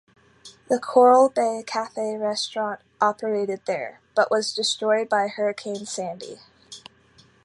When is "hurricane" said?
5.27-5.85